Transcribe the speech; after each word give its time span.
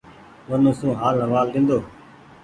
ونو 0.49 0.71
سون 0.79 0.91
هآل 1.01 1.15
هوآل 1.29 1.47
لينۮو۔ 1.53 1.77